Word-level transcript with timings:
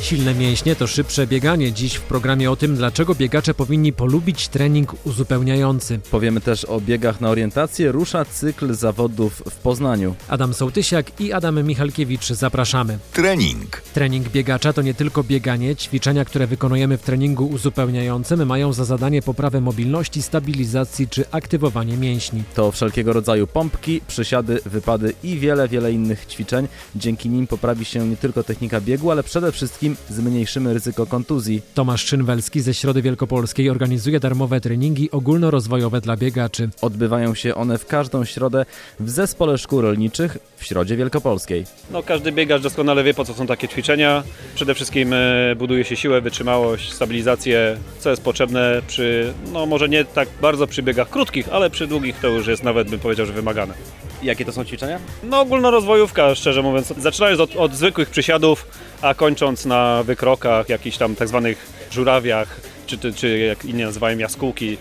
Silne 0.00 0.34
mięśnie 0.34 0.76
to 0.76 0.86
szybsze 0.86 1.26
bieganie. 1.26 1.72
Dziś 1.72 1.94
w 1.94 2.00
programie 2.02 2.50
o 2.50 2.56
tym, 2.56 2.76
dlaczego 2.76 3.14
biegacze 3.14 3.54
powinni 3.54 3.92
polubić 3.92 4.48
trening 4.48 4.94
uzupełniający. 5.04 5.98
Powiemy 6.10 6.40
też 6.40 6.64
o 6.64 6.80
biegach 6.80 7.20
na 7.20 7.30
orientację. 7.30 7.92
Rusza 7.92 8.24
cykl 8.24 8.74
zawodów 8.74 9.42
w 9.50 9.56
Poznaniu. 9.56 10.14
Adam 10.28 10.54
Sołtysiak 10.54 11.20
i 11.20 11.32
Adam 11.32 11.64
Michalkiewicz 11.64 12.26
zapraszamy. 12.26 12.98
Trening. 13.12 13.82
Trening 13.94 14.28
biegacza 14.28 14.72
to 14.72 14.82
nie 14.82 14.94
tylko 14.94 15.24
bieganie. 15.24 15.76
Ćwiczenia, 15.76 16.24
które 16.24 16.46
wykonujemy 16.46 16.98
w 16.98 17.02
treningu 17.02 17.46
uzupełniającym 17.46 18.46
mają 18.46 18.72
za 18.72 18.84
zadanie 18.84 19.22
poprawę 19.22 19.60
mobilności, 19.60 20.22
stabilizacji 20.22 21.08
czy 21.08 21.24
aktywowanie 21.30 21.96
mięśni. 21.96 22.42
To 22.54 22.72
wszelkiego 22.72 23.12
rodzaju 23.12 23.46
pompki, 23.46 24.00
przysiady, 24.08 24.60
wypady 24.66 25.12
i 25.22 25.38
wiele, 25.38 25.68
wiele 25.68 25.92
innych 25.92 26.26
ćwiczeń. 26.26 26.68
Dzięki 26.96 27.28
nim 27.28 27.46
poprawi 27.46 27.84
się 27.84 28.08
nie 28.08 28.16
tylko 28.16 28.42
technika 28.42 28.80
biegu, 28.80 29.10
ale 29.10 29.22
przede 29.22 29.52
wszystkim 29.52 29.85
zmniejszymy 30.10 30.74
ryzyko 30.74 31.06
kontuzji. 31.06 31.62
Tomasz 31.74 32.04
Szynwelski 32.04 32.60
ze 32.60 32.74
Środy 32.74 33.02
Wielkopolskiej 33.02 33.70
organizuje 33.70 34.20
darmowe 34.20 34.60
treningi 34.60 35.10
ogólnorozwojowe 35.10 36.00
dla 36.00 36.16
biegaczy. 36.16 36.68
Odbywają 36.82 37.34
się 37.34 37.54
one 37.54 37.78
w 37.78 37.86
każdą 37.86 38.24
środę 38.24 38.66
w 39.00 39.10
Zespole 39.10 39.58
Szkół 39.58 39.80
Rolniczych 39.80 40.38
w 40.56 40.64
Środzie 40.64 40.96
Wielkopolskiej. 40.96 41.64
No, 41.90 42.02
każdy 42.02 42.32
biegacz 42.32 42.62
doskonale 42.62 43.04
wie, 43.04 43.14
po 43.14 43.24
co 43.24 43.34
są 43.34 43.46
takie 43.46 43.68
ćwiczenia. 43.68 44.22
Przede 44.54 44.74
wszystkim 44.74 45.12
e, 45.12 45.56
buduje 45.56 45.84
się 45.84 45.96
siłę, 45.96 46.20
wytrzymałość, 46.20 46.92
stabilizację, 46.92 47.76
co 47.98 48.10
jest 48.10 48.22
potrzebne 48.22 48.82
przy, 48.86 49.32
no 49.52 49.66
może 49.66 49.88
nie 49.88 50.04
tak 50.04 50.28
bardzo 50.42 50.66
przy 50.66 50.82
biegach 50.82 51.10
krótkich, 51.10 51.48
ale 51.52 51.70
przy 51.70 51.86
długich 51.86 52.16
to 52.20 52.28
już 52.28 52.46
jest 52.46 52.64
nawet, 52.64 52.90
bym 52.90 53.00
powiedział, 53.00 53.26
że 53.26 53.32
wymagane. 53.32 53.74
Jakie 54.22 54.44
to 54.44 54.52
są 54.52 54.64
ćwiczenia? 54.64 54.98
No 55.22 55.40
ogólnorozwojówka, 55.40 56.34
szczerze 56.34 56.62
mówiąc, 56.62 56.92
zaczynając 56.98 57.40
od, 57.40 57.56
od 57.56 57.74
zwykłych 57.74 58.10
przysiadów, 58.10 58.66
a 59.02 59.14
kończąc 59.14 59.64
na 59.64 60.02
wykrokach, 60.02 60.68
jakichś 60.68 60.96
tam 60.96 61.14
tak 61.14 61.28
zwanych 61.28 61.66
żurawiach, 61.90 62.60
czy, 62.86 62.98
czy, 62.98 63.12
czy 63.12 63.38
jak 63.38 63.64
inni 63.64 63.82
nazywają 63.82 64.18
jaskółki. 64.18 64.78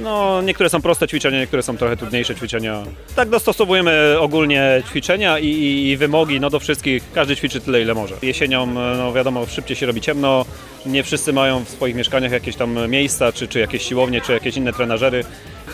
No, 0.00 0.42
niektóre 0.42 0.70
są 0.70 0.82
proste 0.82 1.08
ćwiczenia, 1.08 1.38
niektóre 1.38 1.62
są 1.62 1.76
trochę 1.76 1.96
trudniejsze 1.96 2.34
ćwiczenia. 2.34 2.82
Tak 3.16 3.28
dostosowujemy 3.28 4.16
ogólnie 4.20 4.82
ćwiczenia 4.88 5.38
i, 5.38 5.46
i, 5.46 5.90
i 5.90 5.96
wymogi 5.96 6.40
no, 6.40 6.50
do 6.50 6.60
wszystkich. 6.60 7.02
Każdy 7.14 7.36
ćwiczy 7.36 7.60
tyle, 7.60 7.82
ile 7.82 7.94
może. 7.94 8.14
Jesienią, 8.22 8.66
no 8.96 9.12
wiadomo, 9.12 9.46
szybciej 9.46 9.76
się 9.76 9.86
robi 9.86 10.00
ciemno. 10.00 10.44
Nie 10.86 11.02
wszyscy 11.02 11.32
mają 11.32 11.64
w 11.64 11.68
swoich 11.68 11.94
mieszkaniach 11.94 12.32
jakieś 12.32 12.56
tam 12.56 12.90
miejsca, 12.90 13.32
czy, 13.32 13.48
czy 13.48 13.58
jakieś 13.58 13.82
siłownie, 13.82 14.20
czy 14.20 14.32
jakieś 14.32 14.56
inne 14.56 14.72
trenażery. 14.72 15.24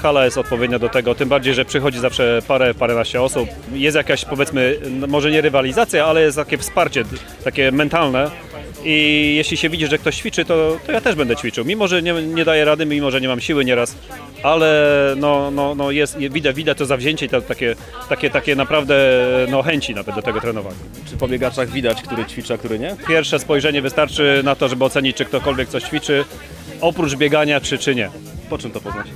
Hala 0.03 0.25
jest 0.25 0.39
odpowiednia 0.39 0.79
do 0.79 0.89
tego, 0.89 1.15
tym 1.15 1.29
bardziej, 1.29 1.55
że 1.55 1.65
przychodzi 1.65 1.99
zawsze 1.99 2.43
parę, 2.49 2.75
paręnaście 2.75 3.23
osób. 3.23 3.49
Jest 3.73 3.97
jakaś, 3.97 4.25
powiedzmy, 4.25 4.79
może 5.09 5.31
nie 5.31 5.41
rywalizacja, 5.41 6.07
ale 6.07 6.23
jest 6.23 6.37
takie 6.37 6.59
wsparcie, 6.59 7.05
takie 7.45 7.73
mentalne. 7.73 8.31
I 8.85 9.35
jeśli 9.37 9.57
się 9.57 9.69
widzi, 9.69 9.87
że 9.87 9.99
ktoś 9.99 10.17
ćwiczy, 10.17 10.45
to, 10.45 10.77
to 10.87 10.93
ja 10.93 11.01
też 11.01 11.15
będę 11.15 11.37
ćwiczył. 11.37 11.65
Mimo, 11.65 11.89
że 11.89 12.03
nie, 12.03 12.13
nie 12.13 12.45
daję 12.45 12.65
rady, 12.65 12.87
mimo, 12.87 13.11
że 13.11 13.21
nie 13.21 13.29
mam 13.29 13.41
siły 13.41 13.65
nieraz, 13.65 13.97
ale 14.43 15.15
no, 15.17 15.51
no, 15.51 15.75
no 15.75 15.91
jest, 15.91 16.19
widać, 16.19 16.57
widać 16.57 16.79
to 16.79 16.87
zawzięcie 16.87 17.27
i 17.27 17.29
to 17.29 17.41
takie, 17.41 17.77
takie, 18.09 18.31
takie 18.31 18.57
naprawdę 18.57 18.95
no, 19.51 19.63
chęci 19.63 19.95
nawet 19.95 20.15
do 20.15 20.23
tego 20.23 20.41
trenowania. 20.41 20.77
Czy 21.11 21.17
po 21.17 21.29
biegaczach 21.29 21.71
widać, 21.71 22.03
który 22.03 22.25
ćwiczy, 22.25 22.55
a 22.55 22.59
który 22.59 22.79
nie? 22.79 22.97
Pierwsze 23.09 23.39
spojrzenie 23.39 23.83
wystarczy 23.83 24.41
na 24.45 24.57
to, 24.57 24.69
żeby 24.69 24.85
ocenić, 24.85 25.17
czy 25.17 25.25
ktokolwiek 25.25 25.69
coś 25.69 25.83
ćwiczy, 25.83 26.25
oprócz 26.81 27.15
biegania, 27.15 27.61
czy, 27.61 27.79
czy 27.79 27.95
nie. 27.95 28.11
Po 28.51 28.59
czym 28.59 28.71
to 28.71 28.81
poznać? 28.81 29.07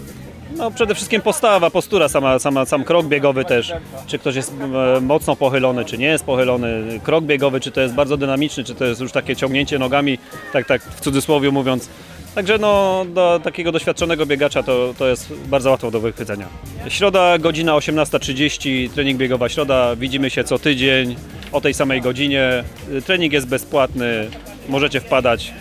No 0.56 0.70
przede 0.70 0.94
wszystkim 0.94 1.22
postawa, 1.22 1.70
postura, 1.70 2.08
sama, 2.08 2.38
sama, 2.38 2.64
sam 2.64 2.84
krok 2.84 3.06
biegowy 3.06 3.44
też. 3.44 3.72
Czy 4.06 4.18
ktoś 4.18 4.36
jest 4.36 4.52
e, 4.96 5.00
mocno 5.00 5.36
pochylony, 5.36 5.84
czy 5.84 5.98
nie 5.98 6.06
jest 6.06 6.24
pochylony. 6.24 7.00
Krok 7.02 7.24
biegowy, 7.24 7.60
czy 7.60 7.70
to 7.70 7.80
jest 7.80 7.94
bardzo 7.94 8.16
dynamiczny, 8.16 8.64
czy 8.64 8.74
to 8.74 8.84
jest 8.84 9.00
już 9.00 9.12
takie 9.12 9.36
ciągnięcie 9.36 9.78
nogami, 9.78 10.18
tak, 10.52 10.66
tak 10.66 10.82
w 10.82 11.00
cudzysłowie 11.00 11.50
mówiąc. 11.50 11.88
Także 12.34 12.58
no, 12.58 13.04
do 13.08 13.41
takiego 13.44 13.72
doświadczonego 13.72 14.26
biegacza 14.26 14.62
to, 14.62 14.94
to 14.98 15.08
jest 15.08 15.32
bardzo 15.47 15.70
łatwo 15.70 15.91
do 15.91 16.00
wychwycenia. 16.00 16.47
Środa, 16.88 17.38
godzina 17.38 17.72
18.30, 17.72 18.91
trening 18.91 19.19
biegowa 19.19 19.48
środa. 19.48 19.97
Widzimy 19.97 20.31
się 20.31 20.44
co 20.44 20.58
tydzień 20.58 21.16
o 21.52 21.60
tej 21.60 21.75
samej 21.75 22.00
godzinie. 22.00 22.64
Trening 23.06 23.32
jest 23.32 23.47
bezpłatny, 23.48 24.31
możecie 24.69 25.00
wpadać. 25.00 25.52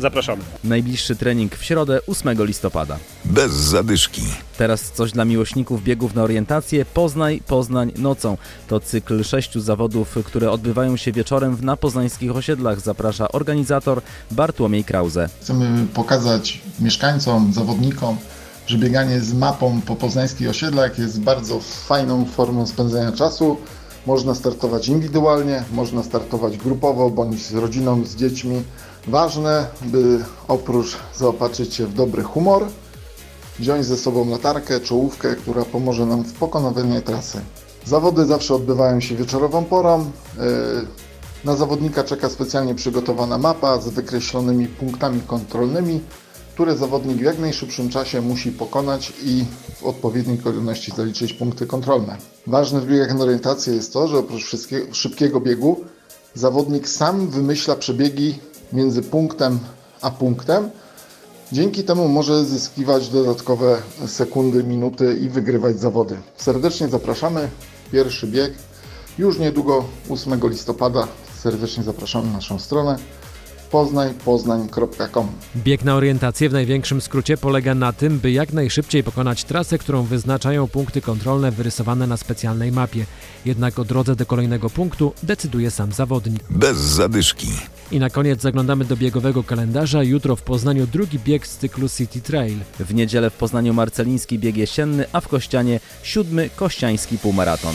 Zapraszamy. 0.00 0.42
Najbliższy 0.64 1.16
trening 1.16 1.56
w 1.56 1.64
środę 1.64 2.00
8 2.06 2.44
listopada. 2.46 2.98
Bez 3.24 3.52
zadyszki. 3.52 4.22
Teraz 4.58 4.92
coś 4.92 5.12
dla 5.12 5.24
miłośników 5.24 5.82
biegów 5.82 6.14
na 6.14 6.22
orientację. 6.22 6.84
Poznaj, 6.84 7.42
Poznań 7.46 7.92
nocą. 7.98 8.36
To 8.68 8.80
cykl 8.80 9.24
sześciu 9.24 9.60
zawodów, 9.60 10.18
które 10.24 10.50
odbywają 10.50 10.96
się 10.96 11.12
wieczorem 11.12 11.56
w 11.56 11.64
napoznańskich 11.64 12.36
osiedlach. 12.36 12.80
Zaprasza 12.80 13.32
organizator 13.32 14.02
Bartłomiej 14.30 14.84
Krause. 14.84 15.28
Chcemy 15.40 15.86
pokazać 15.94 16.60
mieszkańcom, 16.80 17.52
zawodnikom, 17.52 18.16
że 18.66 18.78
bieganie 18.78 19.20
z 19.20 19.34
mapą 19.34 19.80
po 19.80 19.96
poznańskich 19.96 20.50
osiedlach 20.50 20.98
jest 20.98 21.20
bardzo 21.20 21.60
fajną 21.60 22.24
formą 22.24 22.66
spędzania 22.66 23.12
czasu. 23.12 23.56
Można 24.06 24.34
startować 24.34 24.88
indywidualnie, 24.88 25.64
można 25.72 26.02
startować 26.02 26.56
grupowo 26.56 27.10
bądź 27.10 27.46
z 27.46 27.54
rodziną, 27.54 28.04
z 28.04 28.16
dziećmi. 28.16 28.62
Ważne, 29.06 29.66
by 29.82 30.24
oprócz 30.48 30.96
zaopatrzyć 31.16 31.74
się 31.74 31.86
w 31.86 31.94
dobry 31.94 32.22
humor, 32.22 32.66
wziąć 33.58 33.86
ze 33.86 33.96
sobą 33.96 34.30
latarkę, 34.30 34.80
czołówkę, 34.80 35.36
która 35.36 35.64
pomoże 35.64 36.06
nam 36.06 36.24
w 36.24 36.32
pokonywaniu 36.32 37.02
trasy. 37.02 37.40
Zawody 37.84 38.26
zawsze 38.26 38.54
odbywają 38.54 39.00
się 39.00 39.16
wieczorową 39.16 39.64
porą. 39.64 40.10
Na 41.44 41.56
zawodnika 41.56 42.04
czeka 42.04 42.28
specjalnie 42.28 42.74
przygotowana 42.74 43.38
mapa 43.38 43.80
z 43.80 43.88
wykreślonymi 43.88 44.66
punktami 44.66 45.20
kontrolnymi, 45.26 46.00
które 46.54 46.76
zawodnik 46.76 47.16
w 47.16 47.20
jak 47.20 47.38
najszybszym 47.38 47.88
czasie 47.88 48.20
musi 48.20 48.52
pokonać 48.52 49.12
i 49.22 49.44
w 49.74 49.84
odpowiedniej 49.84 50.38
kolejności 50.38 50.92
zaliczyć 50.96 51.32
punkty 51.32 51.66
kontrolne. 51.66 52.16
Ważne 52.46 52.80
w 52.80 52.86
biegach 52.86 53.14
na 53.14 53.24
orientację 53.24 53.74
jest 53.74 53.92
to, 53.92 54.08
że 54.08 54.18
oprócz 54.18 54.56
szybkiego 54.92 55.40
biegu 55.40 55.84
zawodnik 56.34 56.88
sam 56.88 57.28
wymyśla 57.28 57.76
przebiegi 57.76 58.38
między 58.72 59.02
punktem 59.02 59.58
a 60.00 60.10
punktem. 60.10 60.70
Dzięki 61.52 61.84
temu 61.84 62.08
może 62.08 62.44
zyskiwać 62.44 63.08
dodatkowe 63.08 63.82
sekundy, 64.06 64.64
minuty 64.64 65.18
i 65.20 65.28
wygrywać 65.28 65.80
zawody. 65.80 66.16
Serdecznie 66.36 66.88
zapraszamy. 66.88 67.48
Pierwszy 67.92 68.26
bieg 68.26 68.54
już 69.18 69.38
niedługo 69.38 69.84
8 70.10 70.40
listopada. 70.42 71.08
Serdecznie 71.38 71.82
zapraszamy 71.82 72.26
na 72.26 72.32
naszą 72.32 72.58
stronę 72.58 72.98
poznań.poznań.com 73.70 75.28
Bieg 75.56 75.84
na 75.84 75.94
orientację 75.94 76.48
w 76.48 76.52
największym 76.52 77.00
skrócie 77.00 77.36
polega 77.36 77.74
na 77.74 77.92
tym, 77.92 78.18
by 78.18 78.30
jak 78.30 78.52
najszybciej 78.52 79.04
pokonać 79.04 79.44
trasę, 79.44 79.78
którą 79.78 80.02
wyznaczają 80.02 80.68
punkty 80.68 81.00
kontrolne 81.00 81.50
wyrysowane 81.50 82.06
na 82.06 82.16
specjalnej 82.16 82.72
mapie. 82.72 83.06
Jednak 83.44 83.78
o 83.78 83.84
drodze 83.84 84.16
do 84.16 84.26
kolejnego 84.26 84.70
punktu 84.70 85.12
decyduje 85.22 85.70
sam 85.70 85.92
zawodnik. 85.92 86.42
Bez 86.50 86.76
zadyszki. 86.76 87.48
I 87.90 87.98
na 87.98 88.10
koniec 88.10 88.40
zaglądamy 88.40 88.84
do 88.84 88.96
biegowego 88.96 89.44
kalendarza. 89.44 90.02
Jutro 90.02 90.36
w 90.36 90.42
Poznaniu 90.42 90.86
drugi 90.86 91.18
bieg 91.18 91.46
z 91.46 91.56
cyklu 91.56 91.88
City 91.88 92.20
Trail. 92.20 92.58
W 92.78 92.94
niedzielę 92.94 93.30
w 93.30 93.34
Poznaniu 93.34 93.74
marceliński 93.74 94.38
bieg 94.38 94.56
jesienny, 94.56 95.04
a 95.12 95.20
w 95.20 95.28
Kościanie 95.28 95.80
siódmy 96.02 96.50
kościański 96.56 97.18
półmaraton. 97.18 97.74